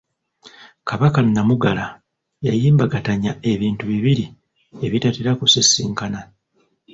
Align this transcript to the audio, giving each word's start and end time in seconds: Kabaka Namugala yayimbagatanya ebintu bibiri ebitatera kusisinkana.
Kabaka 0.87 1.19
Namugala 1.33 1.85
yayimbagatanya 2.47 3.31
ebintu 3.51 3.83
bibiri 3.91 4.25
ebitatera 4.85 5.31
kusisinkana. 5.39 6.19